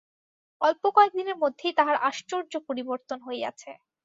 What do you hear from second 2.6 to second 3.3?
পরিবর্তন